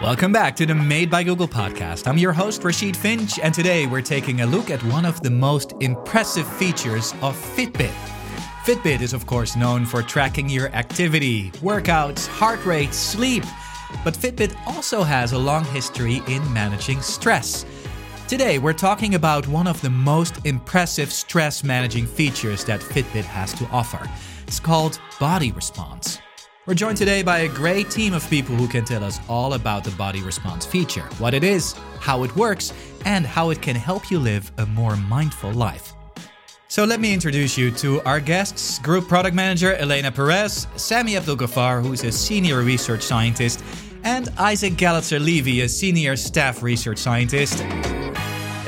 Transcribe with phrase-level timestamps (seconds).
[0.00, 2.08] Welcome back to the Made by Google podcast.
[2.08, 5.28] I'm your host, Rachid Finge, and today we're taking a look at one of the
[5.28, 7.92] most impressive features of Fitbit.
[8.64, 13.44] Fitbit is, of course, known for tracking your activity, workouts, heart rate, sleep,
[14.02, 17.66] but Fitbit also has a long history in managing stress.
[18.26, 23.52] Today, we're talking about one of the most impressive stress managing features that Fitbit has
[23.52, 24.10] to offer.
[24.46, 26.20] It's called Body Response.
[26.70, 29.82] We're joined today by a great team of people who can tell us all about
[29.82, 32.72] the body response feature, what it is, how it works,
[33.04, 35.92] and how it can help you live a more mindful life.
[36.68, 41.82] So let me introduce you to our guests Group Product Manager Elena Perez, Samy Abdel-Ghaffar,
[41.82, 43.64] who's a Senior Research Scientist,
[44.04, 47.64] and Isaac Galatzer-Levy, a Senior Staff Research Scientist.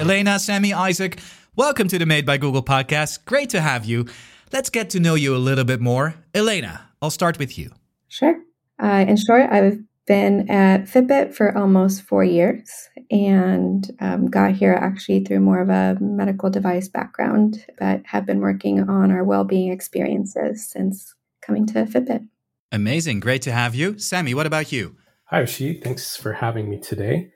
[0.00, 1.20] Elena, Samy, Isaac,
[1.54, 3.24] welcome to the Made by Google podcast.
[3.26, 4.06] Great to have you.
[4.52, 6.16] Let's get to know you a little bit more.
[6.34, 7.70] Elena, I'll start with you.
[8.12, 8.36] Sure.
[8.78, 12.70] Uh, in short, I've been at Fitbit for almost four years
[13.10, 18.40] and um, got here actually through more of a medical device background, but have been
[18.40, 22.28] working on our well being experiences since coming to Fitbit.
[22.70, 23.20] Amazing.
[23.20, 23.94] Great to have you.
[23.94, 24.94] Samy, what about you?
[25.30, 25.82] Hi, Rachid.
[25.82, 27.32] Thanks for having me today.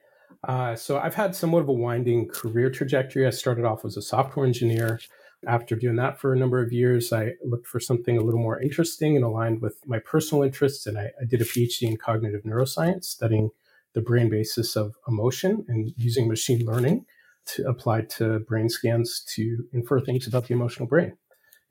[0.47, 3.27] Uh, so, I've had somewhat of a winding career trajectory.
[3.27, 5.01] I started off as a software engineer,
[5.47, 8.61] after doing that for a number of years, I looked for something a little more
[8.61, 10.87] interesting and aligned with my personal interests.
[10.87, 13.51] And I, I did a PhD in cognitive neuroscience, studying
[13.95, 17.07] the brain basis of emotion and using machine learning
[17.47, 21.17] to apply to brain scans to infer things about the emotional brain.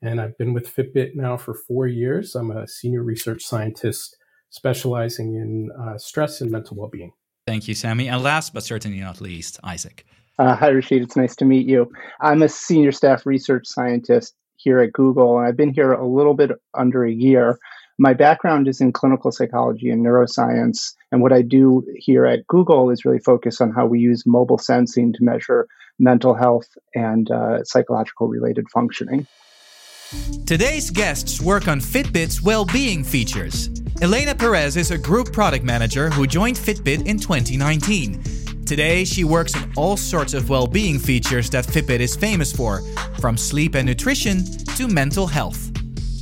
[0.02, 2.34] And I've been with Fitbit now for four years.
[2.34, 4.16] I'm a senior research scientist
[4.50, 7.12] specializing in uh, stress and mental well being.
[7.46, 8.10] Thank you, Samy.
[8.10, 10.04] And last but certainly not least, Isaac.
[10.38, 11.02] Uh, hi, Rachid.
[11.02, 11.90] It's nice to meet you.
[12.20, 16.34] I'm a senior staff research scientist here at Google, and I've been here a little
[16.34, 17.58] bit under a year.
[17.98, 22.90] My background is in clinical psychology and neuroscience, and what I do here at Google
[22.90, 25.66] is really focus on how we use mobile sensing to measure
[25.98, 29.26] mental health and uh, psychological related functioning.
[30.44, 33.70] Today's guests work on Fitbit's well being features.
[34.02, 38.45] Elena Perez is a group product manager who joined Fitbit in 2019.
[38.66, 42.82] Today, she works on all sorts of well being features that Fitbit is famous for,
[43.20, 44.44] from sleep and nutrition
[44.76, 45.72] to mental health.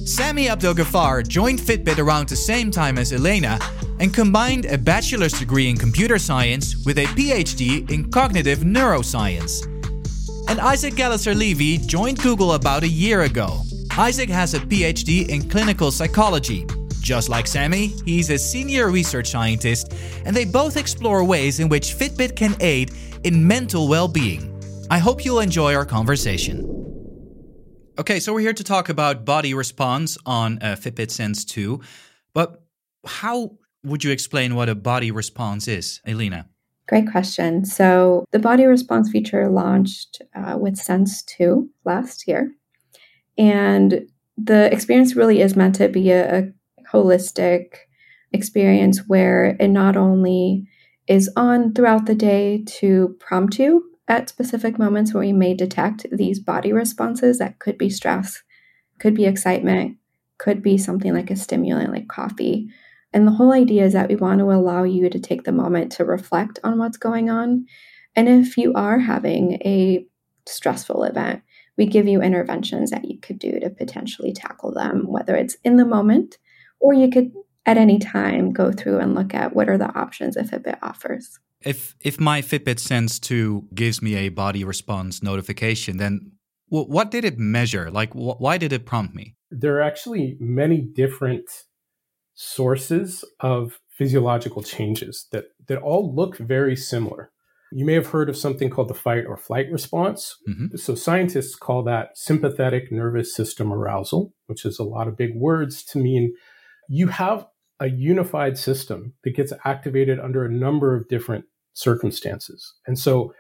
[0.05, 3.59] Samy Abdel-Ghaffar joined Fitbit around the same time as Elena
[3.99, 9.65] and combined a bachelor's degree in computer science with a PhD in cognitive neuroscience.
[10.51, 13.63] And Isaac Galatzer-Levy joined Google about a year ago.
[13.97, 16.67] Isaac has a PhD in clinical psychology
[17.05, 19.93] just like Samy, he's a senior research scientist,
[20.25, 22.93] and they both explore ways in which Fitbit can aid
[23.23, 24.51] in mental well being.
[24.91, 26.71] I hope you'll enjoy our conversation.
[27.99, 31.81] Okay, so we're here to talk about body response on uh, Fitbit Sense 2,
[32.33, 32.65] but
[33.07, 33.53] how
[33.85, 36.49] would you explain what a body response is, Elena?
[36.89, 37.65] Great question.
[37.65, 42.53] So, the body response feature launched uh, with Sense 2 last year.
[43.39, 44.07] And
[44.37, 46.53] the experience really is meant to be a, a
[46.95, 47.75] holistic
[48.33, 50.67] experience where it not only
[51.07, 56.07] is on throughout the day to prompt you at specific moments where you may detect
[56.13, 58.43] these body responses that could be stress,
[58.99, 59.97] could be excitement,
[60.39, 62.69] could be something like a stimulant like coffee.
[63.13, 65.93] And the whole idea is that we want to allow you to take the moment
[65.93, 67.67] to reflect on what's going on.
[68.17, 70.07] And if you are having a
[70.47, 71.43] stressful event,
[71.77, 75.77] we give you interventions that you could do to potentially tackle them, whether it's in
[75.77, 76.39] the moment
[76.85, 77.33] or you could
[77.65, 81.39] at any time go through and look at what are the options if Fitbit offers.
[81.63, 86.33] If if my Fitbit Sense 2 gives me a body response notification, then
[86.69, 87.91] what did it measure?
[87.91, 89.37] Like, wh- why did it prompt me?
[89.51, 91.49] There are actually many different
[92.35, 97.31] sources of physiological changes that, that all look very similar.
[97.73, 100.37] You may have heard of something called the fight or flight response.
[100.49, 100.77] Mm-hmm.
[100.77, 105.85] So, scientists call that sympathetic nervous system arousal, which is a lot of big words
[105.85, 106.35] to mean
[106.89, 107.47] you have
[107.81, 112.75] a unified system that gets activated under a number of different circumstances.
[112.87, 113.35] And so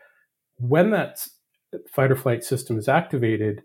[0.56, 1.26] when that
[1.90, 3.62] fight or flight system is activated,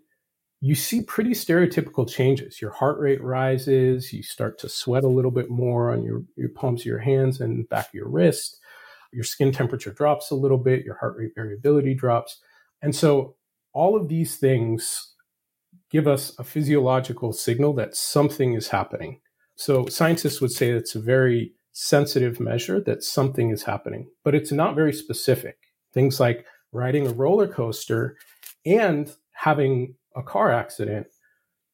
[0.60, 2.60] you see pretty stereotypical changes.
[2.60, 6.50] Your heart rate rises, you start to sweat a little bit more on your, your
[6.50, 8.58] palms of your hands and back of your wrist.
[9.12, 12.38] Your skin temperature drops a little bit, your heart rate variability drops.
[12.82, 13.36] And so
[13.72, 15.14] all of these things
[15.90, 19.20] give us a physiological signal that something is happening.
[19.60, 24.50] So scientists would say it's a very sensitive measure that something is happening, but it's
[24.50, 25.58] not very specific.
[25.92, 28.16] Things like riding a roller coaster
[28.64, 31.08] and having a car accident,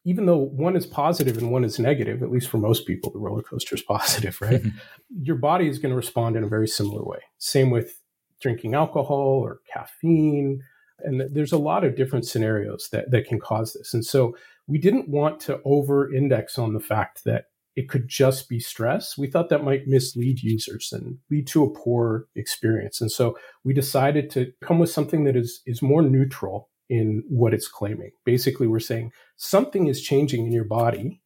[0.05, 3.21] even though one is positive and one is negative, at least for most people, the
[3.21, 4.65] roller coaster is positive, right?
[5.23, 7.21] Your body is going to respond in a very similar way.
[7.39, 8.03] Same with
[8.41, 10.61] drinking alcohol or caffeine.
[11.05, 13.95] And there's a lot of different scenarios that, that can cause this.
[13.95, 14.37] And so
[14.67, 17.45] we didn't want to over index on the fact that
[17.77, 19.19] it could just be stress.
[19.19, 23.03] We thought that might mislead users and lead to a poor experience.
[23.03, 27.53] And so we decided to come with something that is, is more neutral in what
[27.53, 28.13] it's claiming.
[28.25, 31.21] Basically, we're saying something is changing in your body.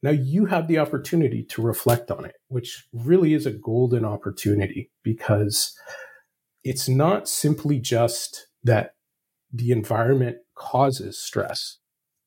[0.00, 4.92] Now you have the opportunity to reflect on it, which really is a golden opportunity
[5.02, 5.76] because
[6.62, 8.94] it's not simply just that
[9.52, 11.78] the environment causes stress.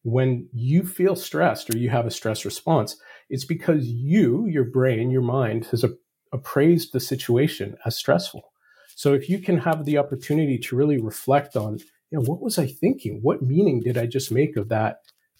[0.03, 2.97] When you feel stressed or you have a stress response,
[3.33, 5.83] it's because you, your brain, your mind has
[6.31, 8.53] appraised the situation as stressful.
[8.95, 11.79] So if you can have the opportunity to really reflect on
[12.11, 13.21] you know, what was I thinking?
[13.23, 14.97] What meaning did I just make of that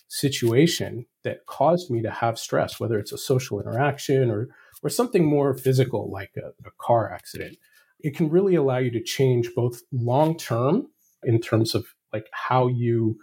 [0.08, 4.48] situation that caused me to have stress, whether it's a social interaction or,
[4.82, 7.58] or something more physical like a, a car accident?
[8.00, 10.88] It can really allow you to change both long term
[11.22, 13.20] in terms of like how you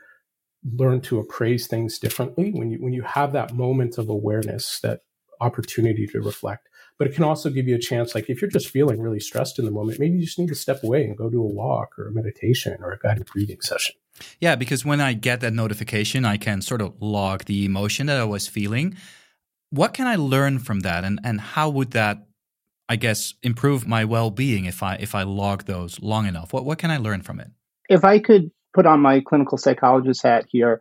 [0.65, 5.03] learn to appraise things differently when you when you have that moment of awareness that
[5.41, 6.69] opportunity to reflect.
[6.99, 9.59] But it can also give you a chance like if you're just feeling really stressed
[9.59, 11.99] in the moment maybe you just need to step away and go do a walk
[11.99, 13.97] or a meditation or a guided breathing session.
[14.39, 18.19] Yeah because when i get that notification i can sort of log the emotion that
[18.19, 18.97] i was feeling.
[19.71, 21.05] What can i learn from that?
[21.05, 22.27] And and how would that
[22.91, 26.53] i guess improve my well-being if i if i log those long enough?
[26.53, 27.51] What what can i learn from it?
[27.89, 30.81] If i could put on my clinical psychologist hat here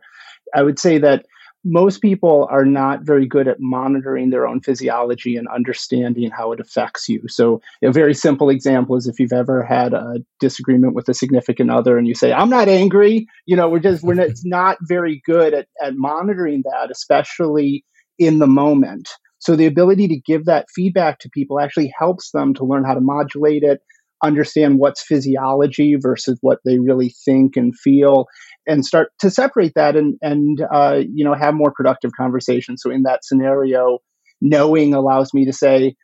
[0.54, 1.24] i would say that
[1.64, 6.60] most people are not very good at monitoring their own physiology and understanding how it
[6.60, 7.22] affects you.
[7.28, 11.70] So, a very simple example is if you've ever had a disagreement with a significant
[11.70, 15.20] other and you say, I'm not angry, you know, we're just, we're not, not very
[15.24, 17.84] good at, at monitoring that, especially
[18.18, 19.10] in the moment.
[19.38, 22.94] So, the ability to give that feedback to people actually helps them to learn how
[22.94, 23.82] to modulate it,
[24.22, 28.26] understand what's physiology versus what they really think and feel
[28.66, 32.82] and start to separate that and and uh, you know have more productive conversations.
[32.82, 33.98] So in that scenario
[34.40, 35.94] knowing allows me to say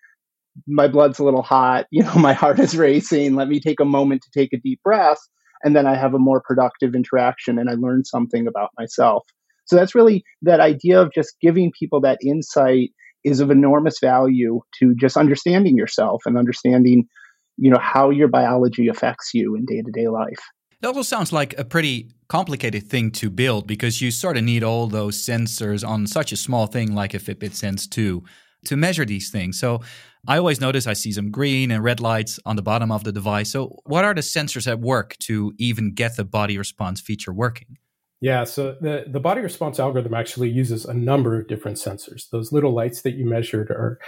[0.67, 3.85] my blood's a little hot you know my heart is racing let me take a
[3.85, 5.19] moment to take a deep breath
[5.63, 9.27] and then i have a more productive interaction and i learn something about myself.
[9.67, 12.91] So that's really that idea of just giving people that insight
[13.25, 17.09] is of enormous value to just understanding yourself and understanding
[17.57, 20.41] you know how your biology affects you in day-to-day life.
[20.83, 24.63] It also sounds like a pretty complicated thing to build because you sort of need
[24.63, 28.23] all those sensors on such a small thing like a fitbit sense 2
[28.67, 29.59] to measure these things.
[29.59, 29.81] So
[30.29, 33.13] i always notice i see some green and red lights on the bottom of the
[33.13, 33.51] device.
[33.51, 37.79] So what are the sensors at work to even get the body response feature working?
[38.21, 42.31] Yeah, so the, the body response algorithm actually uses a number of different sensors.
[42.31, 43.99] Those little lights that you measured are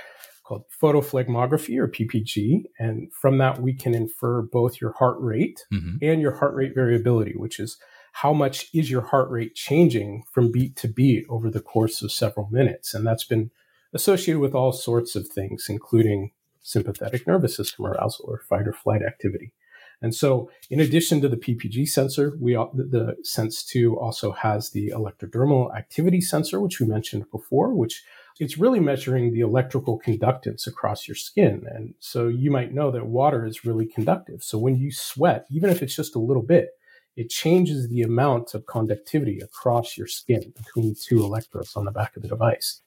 [0.49, 2.63] called photoplethysmography or PPG.
[2.79, 5.97] And from that, we can infer both your heart rate mm-hmm.
[6.01, 7.77] and your heart rate variability, which is
[8.13, 12.11] how much is your heart rate changing from beat to beat over the course of
[12.11, 12.95] several minutes.
[12.95, 13.51] And that's been
[13.93, 19.03] associated with all sorts of things, including sympathetic nervous system arousal or fight or flight
[19.03, 19.53] activity.
[20.01, 24.91] And so, in addition to the PPG sensor, we the Sense 2 also has the
[24.95, 28.05] electrodermal activity sensor, which we mentioned before, which
[28.39, 31.65] it's really measuring the electrical conductance across your skin.
[31.69, 34.43] And so you might know that water is really conductive.
[34.43, 36.71] So when you sweat, even if it's just a little bit,
[37.17, 42.17] it changes the amount of conductivity across your skin between two electrodes on the back
[42.17, 42.81] of the device.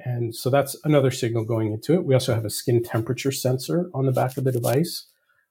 [0.00, 2.04] And so that's another signal going into it.
[2.04, 5.06] We also have a skin temperature sensor on the back of the device.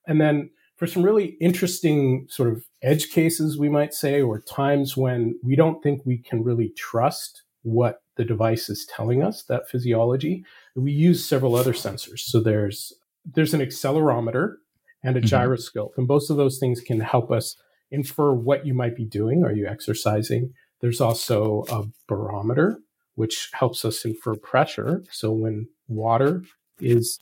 [0.08, 4.98] And then for some really interesting sort of edge cases, we might say, or times
[4.98, 9.70] when we don't think we can really trust what the device is telling us, that
[9.70, 10.46] physiology.
[10.76, 12.20] We use several other sensors.
[12.20, 12.94] So there's
[13.26, 14.56] there's an accelerometer
[15.04, 15.28] and a mm-hmm.
[15.28, 17.56] gyroscope, and both of those things can help us
[17.90, 19.44] infer what you might be doing.
[19.44, 20.54] Are you exercising?
[20.82, 22.80] There's also a barometer,
[23.16, 25.04] which helps us infer pressure.
[25.12, 26.44] So when water
[26.80, 27.20] is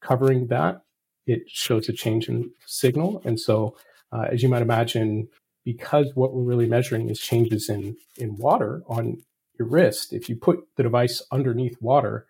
[0.00, 0.82] covering that,
[1.26, 3.20] it shows a change in signal.
[3.24, 3.76] And so,
[4.12, 5.28] uh, as you might imagine,
[5.64, 9.22] because what we're really measuring is changes in in water on
[9.58, 12.26] your wrist, if you put the device underneath water,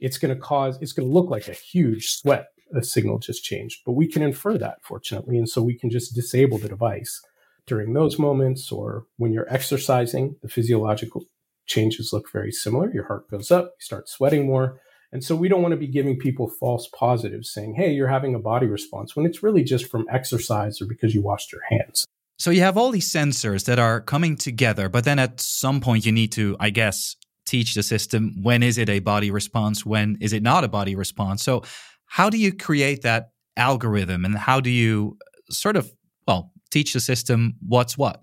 [0.00, 2.48] it's going to cause, it's going to look like a huge sweat.
[2.74, 5.38] A signal just changed, but we can infer that fortunately.
[5.38, 7.22] And so we can just disable the device
[7.66, 10.36] during those moments or when you're exercising.
[10.42, 11.24] The physiological
[11.64, 12.92] changes look very similar.
[12.92, 14.80] Your heart goes up, you start sweating more.
[15.12, 18.34] And so we don't want to be giving people false positives saying, hey, you're having
[18.34, 22.04] a body response when it's really just from exercise or because you washed your hands.
[22.38, 26.06] So you have all these sensors that are coming together, but then at some point
[26.06, 27.16] you need to, I guess,
[27.46, 30.94] teach the system when is it a body response, when is it not a body
[30.94, 31.42] response.
[31.42, 31.64] So
[32.06, 35.90] how do you create that algorithm and how do you uh, sort of,
[36.26, 38.22] well, teach the system what's what?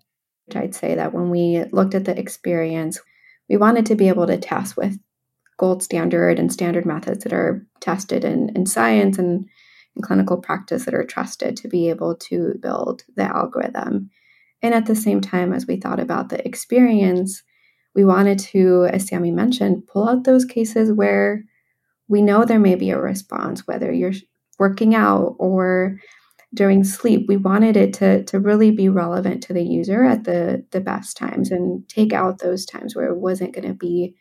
[0.55, 2.99] I'd say that when we looked at the experience,
[3.49, 4.97] we wanted to be able to test with
[5.57, 9.47] gold standard and standard methods that are tested in, in science and
[9.95, 14.09] in clinical practice that are trusted to be able to build the algorithm.
[14.61, 17.43] And at the same time, as we thought about the experience,
[17.93, 21.43] we wanted to, as Samy mentioned, pull out those cases where
[22.07, 24.13] we know there may be a response, whether you're
[24.59, 25.97] working out or
[26.53, 27.25] during sleep.
[27.27, 31.17] We wanted it to, to really be relevant to the user at the, the best
[31.17, 34.15] times and take out those times where it wasn't going to be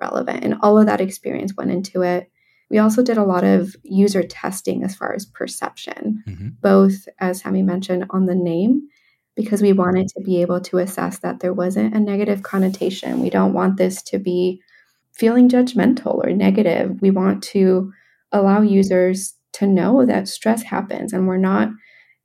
[0.00, 0.44] relevant.
[0.44, 2.30] And all of that experience went into it.
[2.70, 6.48] We also did a lot of user testing as far as perception, mm-hmm.
[6.60, 8.88] both, as Hemi mentioned, on the name,
[9.36, 13.20] because we wanted to be able to assess that there wasn't a negative connotation.
[13.20, 14.60] We don't want this to be
[15.12, 17.00] feeling judgmental or negative.
[17.00, 17.92] We want to
[18.32, 21.70] allow users to know that stress happens and we're not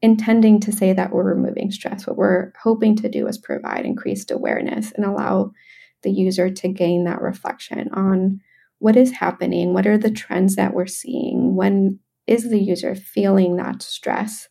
[0.01, 2.07] intending to say that we're removing stress.
[2.07, 5.51] What we're hoping to do is provide increased awareness and allow
[6.01, 8.41] the user to gain that reflection on
[8.81, 13.55] what is happening, what are the trends that we're seeing, when is the user feeling
[13.57, 14.49] that stress,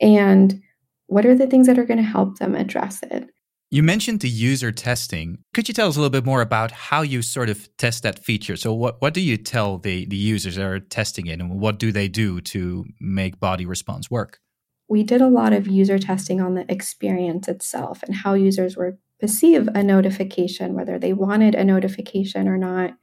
[0.00, 0.62] and
[1.08, 3.28] what are the things that are going to help them address it.
[3.70, 5.38] You mentioned the user testing.
[5.52, 8.24] Could you tell us a little bit more about how you sort of test that
[8.24, 8.56] feature?
[8.56, 11.78] So, what, what do you tell the, the users that are testing it, and what
[11.78, 14.38] do they do to make body response work?
[14.88, 18.98] We did a lot of user testing on the experience itself and how users were
[19.20, 22.94] perceive a notification, whether they wanted a notification or not,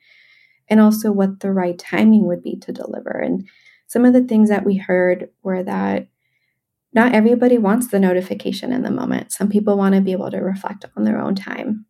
[0.69, 3.11] and also what the right timing would be to deliver.
[3.11, 3.47] And
[3.87, 6.07] some of the things that we heard were that
[6.93, 9.31] not everybody wants the notification in the moment.
[9.31, 11.85] Some people want to be able to reflect on their own time.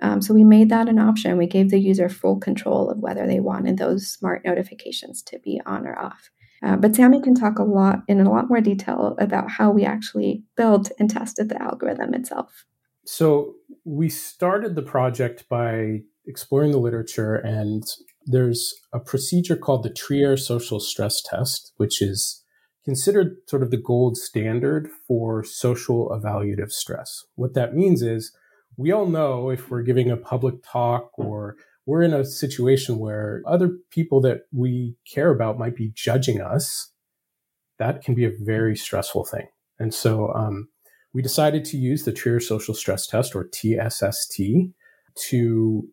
[0.00, 1.38] Um, so we made that an option.
[1.38, 5.60] We gave the user full control of whether they wanted those smart notifications to be
[5.64, 6.30] on or off.
[6.62, 9.84] Uh, but Samy can talk a lot in a lot more detail about how we
[9.84, 12.64] actually built and tested the algorithm itself.
[13.04, 13.54] So
[13.84, 17.84] we started the project by exploring the literature, and
[18.26, 22.42] there's a procedure called the Trier social stress test, which is
[22.84, 27.24] considered sort of the gold standard for social evaluative stress.
[27.34, 28.32] What that means is
[28.76, 31.56] we all know if we're giving a public talk or
[31.86, 36.92] we're in a situation where other people that we care about might be judging us,
[37.78, 39.46] that can be a very stressful thing.
[39.78, 40.68] And so, um,
[41.12, 44.38] we decided to use the Trier Social Stress Test, or TSST,
[45.28, 45.88] to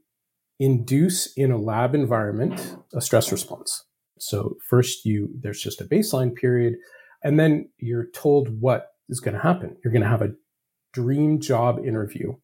[0.64, 3.84] induce in a lab environment a stress response.
[4.18, 6.76] So first you there's just a baseline period
[7.22, 9.76] and then you're told what is going to happen.
[9.84, 10.34] You're going to have a
[10.94, 12.36] dream job interview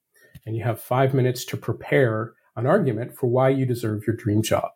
[0.45, 4.41] and you have 5 minutes to prepare an argument for why you deserve your dream
[4.43, 4.69] job.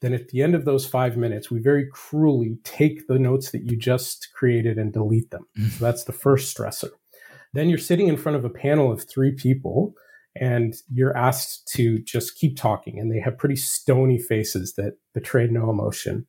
[0.00, 3.70] Then at the end of those 5 minutes we very cruelly take the notes that
[3.70, 5.46] you just created and delete them.
[5.58, 5.70] Mm.
[5.72, 6.90] So that's the first stressor.
[7.52, 9.94] Then you're sitting in front of a panel of three people
[10.34, 12.98] and you're asked to just keep talking.
[12.98, 16.26] And they have pretty stony faces that betray no emotion.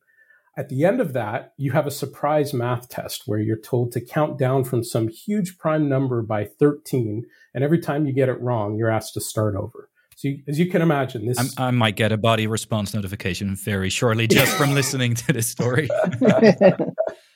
[0.56, 4.00] At the end of that, you have a surprise math test where you're told to
[4.00, 7.24] count down from some huge prime number by 13.
[7.54, 9.88] And every time you get it wrong, you're asked to start over.
[10.16, 11.38] So, you, as you can imagine, this.
[11.38, 15.48] I'm, i might get a body response notification very shortly just from listening to this
[15.48, 15.88] story.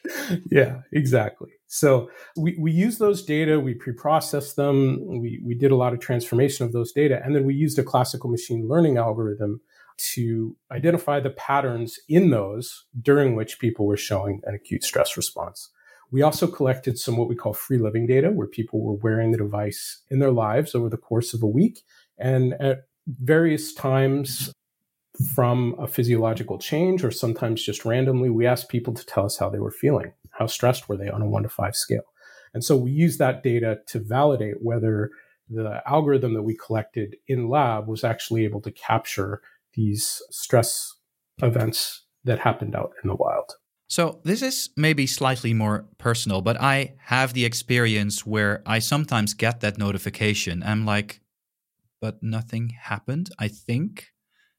[0.50, 1.50] yeah, exactly.
[1.68, 6.00] So we, we use those data, we pre-process them, we, we did a lot of
[6.00, 9.60] transformation of those data, and then we used a classical machine learning algorithm
[9.98, 15.70] to identify the patterns in those during which people were showing an acute stress response.
[16.10, 19.38] We also collected some what we call free living data, where people were wearing the
[19.38, 21.82] device in their lives over the course of a week.
[22.16, 24.52] And at various times
[25.34, 29.50] from a physiological change or sometimes just randomly, we asked people to tell us how
[29.50, 30.12] they were feeling.
[30.38, 32.12] How stressed were they on a one to five scale?
[32.54, 35.10] And so we use that data to validate whether
[35.50, 39.40] the algorithm that we collected in lab was actually able to capture
[39.74, 40.94] these stress
[41.42, 43.52] events that happened out in the wild.
[43.90, 49.32] So, this is maybe slightly more personal, but I have the experience where I sometimes
[49.32, 50.62] get that notification.
[50.62, 51.20] I'm like,
[52.00, 54.08] but nothing happened, I think.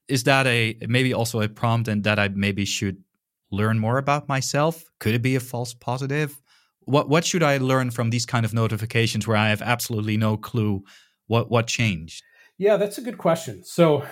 [0.08, 3.04] Is that a maybe also a prompt and that I maybe should
[3.50, 4.84] learn more about myself?
[4.98, 6.40] Could it be a false positive?
[6.80, 10.36] What what should I learn from these kind of notifications where I have absolutely no
[10.36, 10.82] clue
[11.26, 12.22] what what changed?
[12.58, 13.64] Yeah, that's a good question.
[13.64, 14.04] So,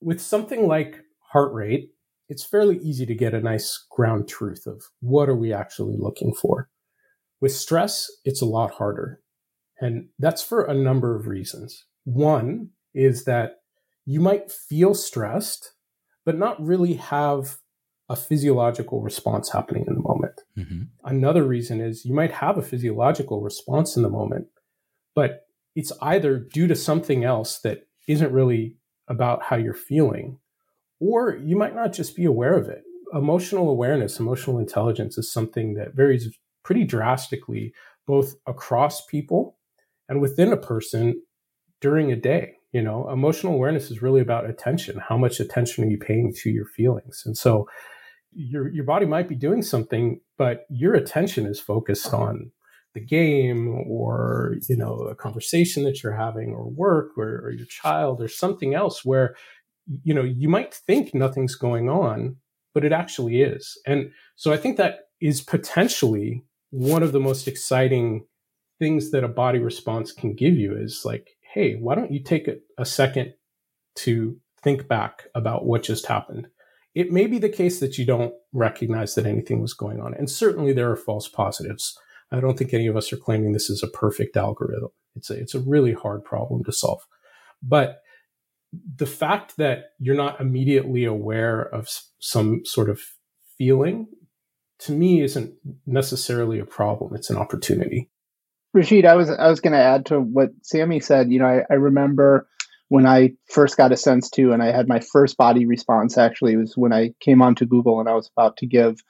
[0.00, 1.00] with something like
[1.32, 1.90] heart rate,
[2.28, 6.34] it's fairly easy to get a nice ground truth of what are we actually looking
[6.34, 6.68] for.
[7.40, 9.20] With stress, it's a lot harder.
[9.80, 11.84] And that's for a number of reasons.
[12.04, 13.56] One is that
[14.04, 15.72] you might feel stressed,
[16.24, 17.58] but not really have
[18.08, 20.40] a physiological response happening in the moment.
[20.56, 20.82] Mm-hmm.
[21.04, 24.46] Another reason is you might have a physiological response in the moment,
[25.14, 28.76] but it's either due to something else that isn't really
[29.08, 30.38] about how you're feeling,
[31.00, 32.82] or you might not just be aware of it.
[33.12, 36.28] Emotional awareness, emotional intelligence is something that varies
[36.64, 37.72] pretty drastically
[38.06, 39.58] both across people
[40.08, 41.20] and within a person
[41.80, 42.54] during a day.
[42.72, 45.00] You know, emotional awareness is really about attention.
[45.08, 47.22] How much attention are you paying to your feelings?
[47.24, 47.68] And so
[48.36, 52.52] your your body might be doing something, but your attention is focused on
[52.94, 57.66] the game or you know a conversation that you're having or work or, or your
[57.66, 59.36] child or something else where
[60.02, 62.36] you know you might think nothing's going on
[62.72, 63.78] but it actually is.
[63.86, 68.24] And so i think that is potentially one of the most exciting
[68.78, 72.48] things that a body response can give you is like hey why don't you take
[72.48, 73.34] a, a second
[73.96, 76.48] to think back about what just happened
[76.96, 80.14] it may be the case that you don't recognize that anything was going on.
[80.14, 81.96] And certainly there are false positives.
[82.32, 84.88] I don't think any of us are claiming this is a perfect algorithm.
[85.14, 87.06] It's a, it's a really hard problem to solve.
[87.62, 88.00] But
[88.72, 91.86] the fact that you're not immediately aware of
[92.18, 93.02] some sort of
[93.58, 94.08] feeling
[94.78, 95.52] to me isn't
[95.84, 97.14] necessarily a problem.
[97.14, 98.10] It's an opportunity.
[98.74, 101.30] Rachid, I was I was going to add to what Samy said.
[101.30, 102.48] You know, I, I remember
[102.88, 106.56] when I first got a Sense 2, and I had my first body response actually
[106.56, 109.02] was when I came onto Google and I was about to give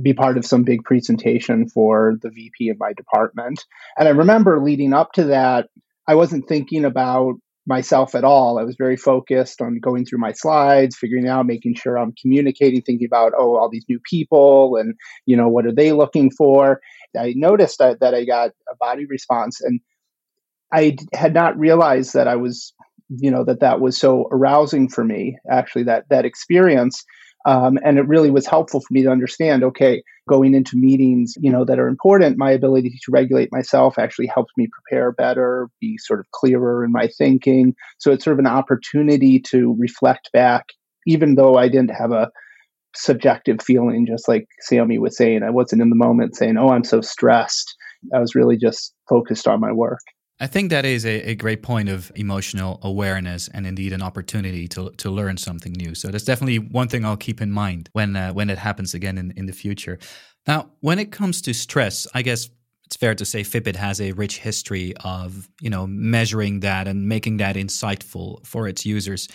[0.00, 3.64] be part of some big presentation for the VP of my department.
[3.98, 5.68] And I remember leading up to that,
[6.08, 7.34] I wasn't thinking about
[7.66, 8.58] myself at all.
[8.58, 12.82] I was very focused on going through my slides, figuring out, making sure I'm communicating,
[12.82, 14.94] thinking about, oh, all these new people and,
[15.26, 16.80] you know, what are they looking for?
[17.16, 19.80] I noticed that, that I got a body response and
[20.72, 22.72] I had not realized that I was
[23.18, 27.04] you know that that was so arousing for me actually that that experience.
[27.44, 31.50] Um, and it really was helpful for me to understand okay going into meetings you
[31.50, 35.98] know that are important my ability to regulate myself actually helps me prepare better be
[35.98, 37.74] sort of clearer in my thinking.
[37.98, 40.66] So it's sort of an opportunity to reflect back
[41.06, 42.30] even though i didn't have a
[42.94, 45.42] subjective feeling just like samy was saying.
[45.42, 47.74] I wasn't in the moment saying oh i'm so stressed.
[48.14, 50.00] I was really just focused on my work
[50.42, 54.66] I think that is a, a, great point of emotional awareness and indeed an opportunity
[54.68, 55.94] to, to learn something new.
[55.94, 59.18] So that's definitely one thing I'll keep in mind when uh, when it happens again
[59.18, 60.00] in, in the future.
[60.48, 62.48] Now, when it comes to stress, I guess
[62.86, 67.08] it's fair to say Fitbit has a rich history of you know measuring that and
[67.08, 69.28] making that insightful for its users.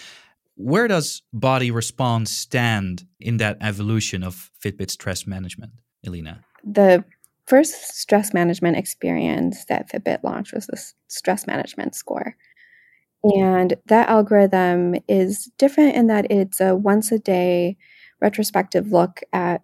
[0.56, 5.72] Where does body response stand in that evolution of Fitbit stress management,
[6.06, 6.44] Elena?
[6.66, 7.06] The
[7.48, 12.36] first stress management experience that Fitbit launched was the stress management score.
[13.24, 17.78] And that algorithm is different in that it's a once a day
[18.22, 19.64] retrospective look at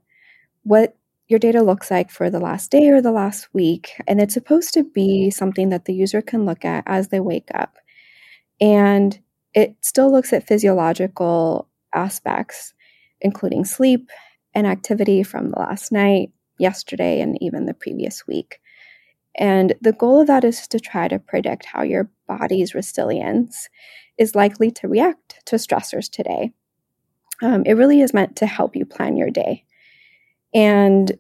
[0.63, 0.95] what
[1.27, 3.91] your data looks like for the last day or the last week.
[4.07, 7.49] And it's supposed to be something that the user can look at as they wake
[7.53, 7.77] up.
[8.59, 9.19] And
[9.53, 12.73] it still looks at physiological aspects,
[13.21, 14.09] including sleep
[14.53, 16.31] and activity from the last night,
[16.63, 18.59] yesterday and even the previous week.
[19.35, 23.69] And the goal of that is to try to predict how your body's resilience
[24.17, 26.53] is likely to react to stressors today.
[27.41, 29.65] Um, it really is meant to help you plan your day.
[30.53, 31.11] And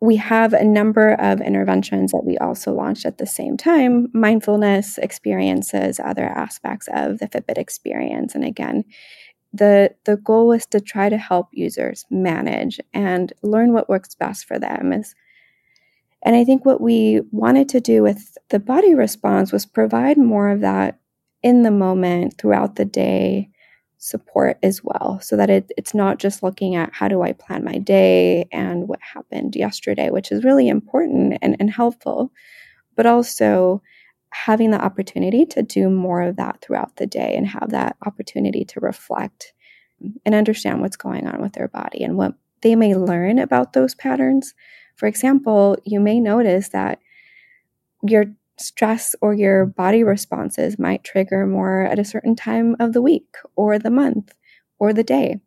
[0.00, 4.98] we have a number of interventions that we also launched at the same time mindfulness
[4.98, 8.34] experiences, other aspects of the Fitbit experience.
[8.34, 8.84] And again,
[9.52, 14.46] the the goal was to try to help users manage and learn what works best
[14.46, 15.14] for them is
[16.22, 20.48] and i think what we wanted to do with the body response was provide more
[20.48, 20.98] of that
[21.42, 23.48] in the moment throughout the day
[23.98, 27.62] support as well so that it, it's not just looking at how do i plan
[27.62, 32.32] my day and what happened yesterday which is really important and, and helpful
[32.96, 33.80] but also
[34.32, 38.64] having the opportunity to do more of that throughout the day and have that opportunity
[38.64, 39.52] to reflect
[40.24, 43.94] and understand what's going on with their body and what they may learn about those
[43.94, 44.54] patterns.
[44.96, 46.98] For example, you may notice that
[48.02, 48.24] your
[48.58, 53.36] stress or your body responses might trigger more at a certain time of the week
[53.54, 54.32] or the month
[54.78, 55.40] or the day.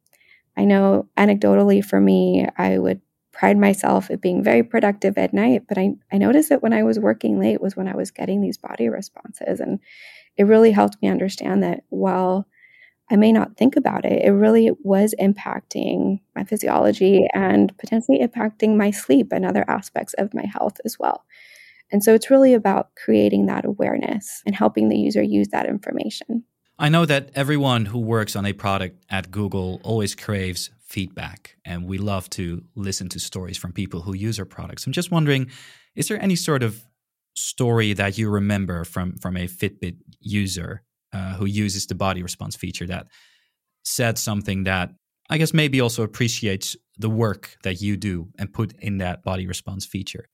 [0.55, 3.01] I know anecdotally for me, I would
[3.35, 6.83] pride myself at being very productive at night, but I, I noticed that when I
[6.83, 9.59] was working late was when I was getting these body responses.
[9.59, 9.79] And
[10.37, 12.47] it really helped me understand that while
[13.11, 18.77] I may not think about it, it really was impacting my physiology and potentially impacting
[18.77, 21.25] my sleep and other aspects of my health as well.
[21.91, 26.45] And so it's really about creating that awareness and helping the user use that information.
[26.79, 31.85] I know that everyone who works on a product at Google always craves feedback, and
[31.85, 34.85] we love to listen to stories from people who use our products.
[34.85, 35.49] I'm just wondering,
[35.95, 36.85] is there any sort of
[37.35, 42.55] story that you remember from from a Fitbit user uh, who uses the body response
[42.55, 43.07] feature that
[43.83, 44.91] said something that
[45.29, 49.47] I guess maybe also appreciates the work that you do and put in that body
[49.47, 50.29] response feature?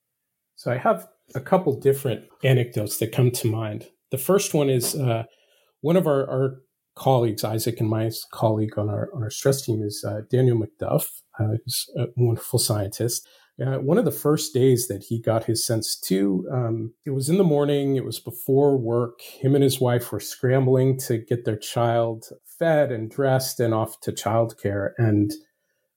[0.55, 3.87] So I have a couple different anecdotes that come to mind.
[4.11, 5.23] The first one is uh,
[5.79, 6.61] one of our, our,
[7.01, 11.07] colleagues, Isaac and my colleague on our on our stress team is uh, Daniel McDuff,
[11.39, 13.27] uh, who's a wonderful scientist.
[13.59, 17.27] Uh, one of the first days that he got his sense two, um, it was
[17.27, 17.95] in the morning.
[17.95, 19.21] It was before work.
[19.21, 22.25] Him and his wife were scrambling to get their child
[22.59, 25.31] fed and dressed and off to childcare, and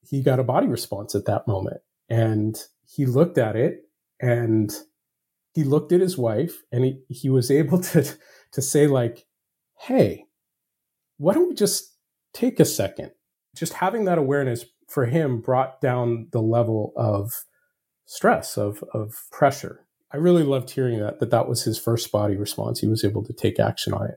[0.03, 1.83] he got a body response at that moment.
[2.09, 3.83] And he looked at it,
[4.21, 4.73] and
[5.53, 8.11] he looked at his wife, and he he was able to
[8.53, 9.27] to say like
[9.87, 10.25] hey,
[11.19, 11.95] why don't we just
[12.33, 13.13] take a second?
[13.55, 17.33] Just having that awareness for him brought down the level of
[18.07, 19.87] stress, of, of pressure.
[20.13, 22.81] I really loved hearing that, that that was his first body response.
[22.81, 24.17] He was able to take action on it.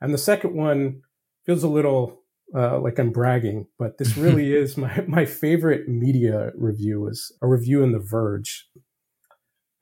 [0.00, 1.02] And the second one
[1.44, 2.22] feels a little
[2.54, 7.48] uh, like I'm bragging, but this really is my, my favorite media review was a
[7.48, 8.68] review in The Verge.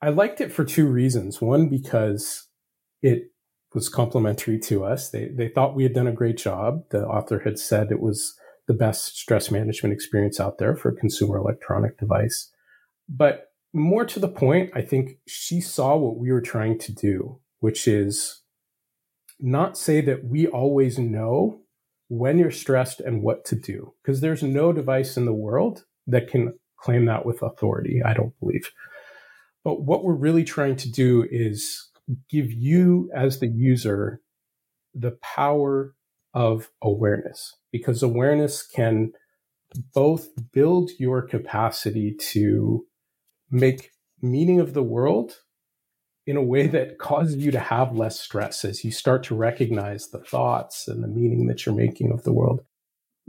[0.01, 1.41] I liked it for two reasons.
[1.41, 2.47] One, because
[3.01, 3.31] it
[3.75, 5.09] was complimentary to us.
[5.09, 6.83] They they thought we had done a great job.
[6.89, 8.33] The author had said it was
[8.67, 12.51] the best stress management experience out there for a consumer electronic device.
[13.07, 17.39] But more to the point, I think she saw what we were trying to do,
[17.59, 18.41] which is
[19.39, 21.61] not say that we always know
[22.07, 26.29] when you're stressed and what to do, because there's no device in the world that
[26.29, 28.71] can claim that with authority, I don't believe.
[29.63, 31.89] But what we're really trying to do is
[32.29, 34.21] give you as the user
[34.93, 35.93] the power
[36.33, 39.11] of awareness because awareness can
[39.93, 42.85] both build your capacity to
[43.51, 43.91] make
[44.21, 45.33] meaning of the world
[46.27, 50.09] in a way that causes you to have less stress as you start to recognize
[50.09, 52.61] the thoughts and the meaning that you're making of the world.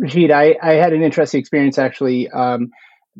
[0.01, 2.29] Rachid, I, I had an interesting experience actually.
[2.31, 2.71] Um,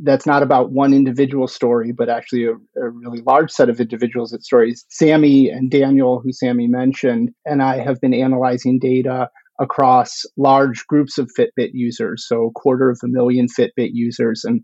[0.03, 4.33] that's not about one individual story, but actually a, a, really large set of individuals
[4.33, 4.85] at stories.
[4.91, 11.19] Samy and Daniel, who Samy mentioned, and I have been analyzing data across large groups
[11.19, 14.63] of Fitbit users, so a quarter of a million Fitbit users, and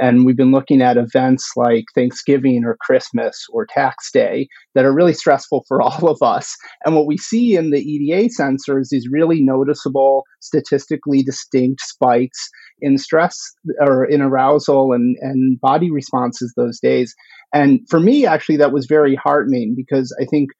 [0.00, 4.94] and we've been looking at events like Thanksgiving or Christmas or Tax Day that are
[4.94, 6.56] really stressful for all of us.
[6.84, 12.48] And what we see in the EDA sensors is really noticeable, statistically distinct spikes
[12.80, 13.38] in stress
[13.80, 17.14] or in arousal and and body responses those days.
[17.52, 20.50] And for me, actually, that was very heartening because I think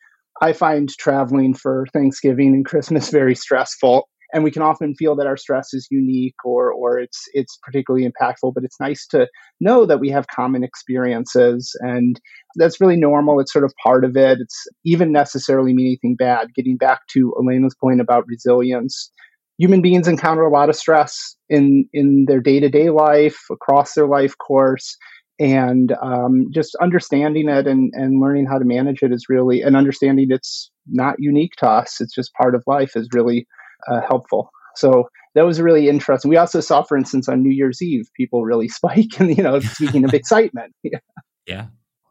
[0.43, 4.09] I find traveling for Thanksgiving and Christmas very stressful.
[4.33, 8.07] And we can often feel that our stress is unique or or it's it's particularly
[8.07, 9.29] impactful, but it's nice to
[9.61, 12.21] know that we have common experiences and
[12.57, 13.39] that's really normal.
[13.39, 14.39] It's sort of part of it.
[14.41, 16.49] It's even necessarily mean anything bad.
[16.55, 19.11] Getting back to Elena's point about resilience,
[19.59, 24.37] human beings encounter a lot of stress in in their day-to-day life, across their life
[24.39, 24.97] course
[25.39, 29.77] and um, just understanding it and, and learning how to manage it is really and
[29.77, 33.47] understanding it's not unique to us it's just part of life is really
[33.89, 34.51] uh, helpful.
[34.75, 36.29] So that was really interesting.
[36.29, 39.61] We also saw for instance on new year's eve people really spike and you know
[39.61, 40.75] speaking of excitement.
[40.83, 40.99] Yeah.
[41.47, 41.67] yeah.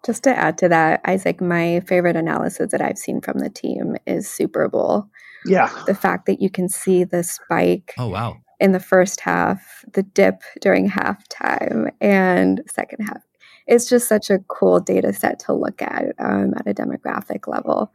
[0.06, 3.96] Just to add to that isaac my favorite analysis that i've seen from the team
[4.06, 5.08] is super bowl.
[5.46, 5.70] Yeah.
[5.88, 10.04] The fact that you can see the spike oh wow in the first half, the
[10.04, 13.22] dip during halftime, and second half.
[13.68, 17.92] It's just such a cool data set to look at um, at a demographic level.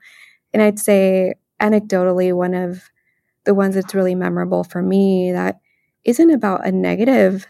[0.52, 2.90] And I'd say, anecdotally, one of
[3.44, 5.60] the ones that's really memorable for me that
[6.04, 7.46] isn't about a negative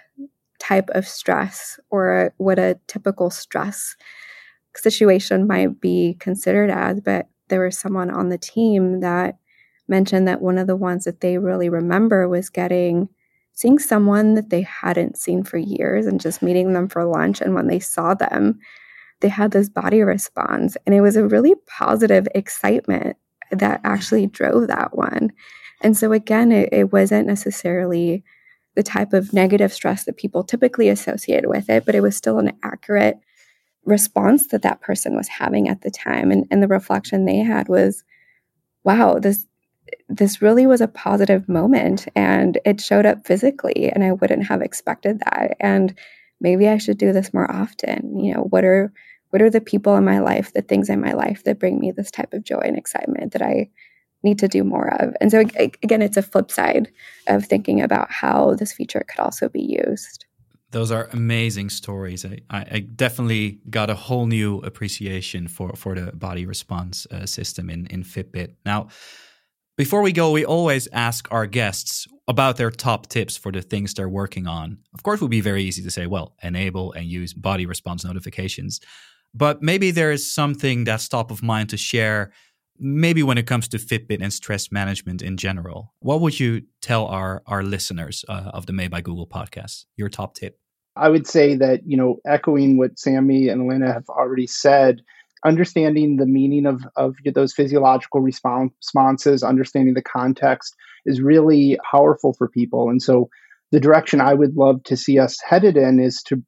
[0.59, 3.97] type of stress or what a typical stress
[4.77, 9.39] situation might be considered as, but there was someone on the team that
[9.91, 13.09] mentioned that one of the ones that they really remember was getting
[13.53, 17.43] seeing someone that they hadn't seen for years and just meeting them for lunch.
[17.43, 18.59] And when they saw them
[19.21, 20.79] they had this body response.
[20.87, 23.19] And it was a really positive excitement
[23.51, 25.33] that actually drove that one.
[25.83, 28.25] And so again it, it wasn't necessarily
[28.77, 32.39] the type of negative stress that people typically associate with it but it was still
[32.39, 33.19] an accurate
[33.85, 36.31] response that that person was having at the time.
[36.31, 38.05] And, and the reflection they had was
[38.85, 39.47] wow this
[40.09, 44.63] this really was a positive moment and it showed up physically and I wouldn't have
[44.63, 45.95] expected that and
[46.41, 48.93] maybe I should do this more often you know what are
[49.31, 51.93] what are the people in my life, the things in my life that bring me
[51.93, 53.71] this type of joy and excitement that I
[54.23, 55.15] need to do more of.
[55.21, 56.91] And so, again, it's a flip side
[57.27, 60.27] of thinking about how this feature could also be used.
[60.73, 62.25] Those are amazing stories.
[62.25, 67.71] I, I definitely got a whole new appreciation for, for the body response uh, system
[67.71, 68.55] in, in Fitbit.
[68.65, 68.89] Now,
[69.81, 73.95] before we go, we always ask our guests about their top tips for the things
[73.95, 74.77] they're working on.
[74.93, 78.05] Of course, it would be very easy to say, well, enable and use body response
[78.05, 78.81] notifications.
[79.33, 82.31] But maybe there is something that's top of mind to share
[82.79, 87.07] maybe when it comes to Fitbit and stress management in general, what would you tell
[87.07, 89.87] our our listeners uh, of the Made by Google podcast?
[89.97, 90.59] Your top tip?
[90.97, 95.01] I would say that you know, echoing what Samy and Elena have already said,
[95.45, 100.75] understanding the meaning of of those physiological responses, understanding the context
[101.07, 102.91] is really powerful for people.
[102.91, 103.29] And so,
[103.73, 106.43] the direction I would love to see us headed in is to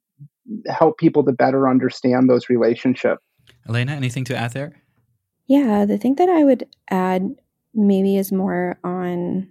[0.67, 3.21] help people to better understand those relationships.
[3.67, 4.81] Elena, anything to add there?
[5.47, 7.35] Yeah, the thing that I would add
[7.73, 9.49] maybe is more on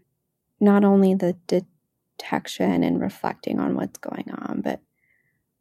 [0.61, 4.81] not only the detection and reflecting on what's going on, but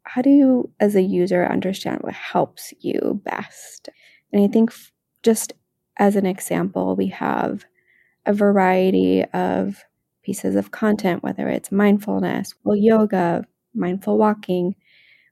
[0.04, 3.88] how do you, as a user, understand what helps you best?
[4.32, 4.72] And I think
[5.22, 5.52] just
[5.98, 7.64] as an example, we have
[8.26, 9.84] a variety of
[10.22, 14.74] pieces of content, whether it's mindfulness, well, yoga, mindful walking.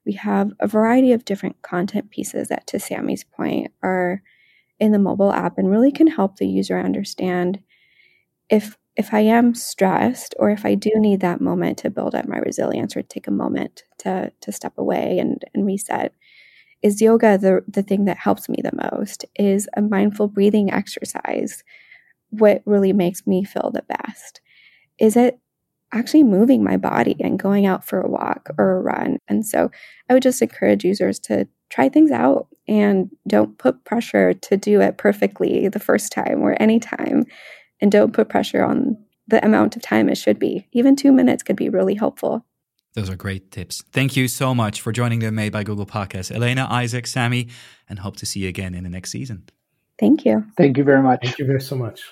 [0.07, 4.23] We have a variety of different content pieces that, to Samy's point, are
[4.79, 7.61] in the mobile app and really can help the user understand
[8.49, 12.29] if if I am stressed or if I do need that moment to build up
[12.29, 16.15] my resilience or take a moment to to step away and, and reset,
[16.83, 19.25] is yoga the, the thing that helps me the most?
[19.37, 21.63] Is a mindful breathing exercise
[22.31, 24.41] what really makes me feel the best?
[24.99, 25.39] Is it
[25.93, 29.19] actually moving my body and going out for a walk or a run?
[29.29, 29.71] And so
[30.09, 34.81] I would just encourage users to try things out and don't put pressure to do
[34.81, 37.25] it perfectly the first time or any time.
[37.81, 40.67] And don't put pressure on the amount of time it should be.
[40.73, 42.45] Even two minutes could be really helpful.
[42.95, 43.85] Those are great tips.
[43.93, 46.35] Thank you so much for joining the Made by Google podcast.
[46.35, 47.51] Elena, Isaac, Samy,
[47.89, 49.45] and hope to see you again in the next season.
[49.99, 50.45] Thank you.
[50.57, 51.21] Thank you very much.
[51.23, 52.03] Thank you very so much.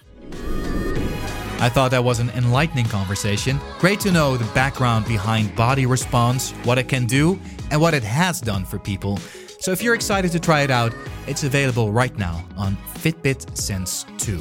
[1.61, 3.59] I thought that was an enlightening conversation.
[3.81, 7.41] Great to know the background behind body response, what it can do,
[7.73, 9.17] and what it has done for people.
[9.59, 10.95] So if you're excited to try it out,
[11.27, 14.41] it's available right now on Fitbit Sense 2.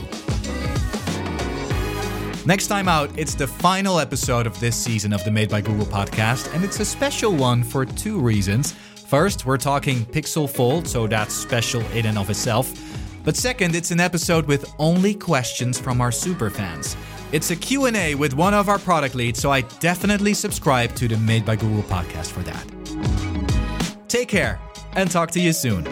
[2.48, 5.86] Next time out, it's the final episode of this season of the Made by Google
[5.86, 8.72] podcast, and it's a special one for two reasons.
[8.72, 12.72] First, we're talking Pixel Fold, so that's special in and of itself.
[13.26, 16.96] But second, it's an episode with only questions from our super fans.
[17.34, 21.18] It's a Q&A with one of our product leads, so I definitely subscribe to the
[21.18, 24.08] Made by Google podcast for that.
[24.08, 24.58] Take care
[24.94, 25.84] and talk to you soon.